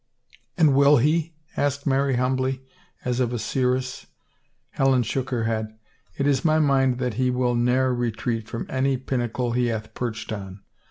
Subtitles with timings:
[0.57, 2.63] "And will he?" asked Mary humbly
[3.05, 4.07] as of a seeress.
[4.71, 5.77] Helen shook her head.
[6.17, 10.33] It is my mind that he will ne'er retreat from any pinnacle he hath perched
[10.33, 10.61] on.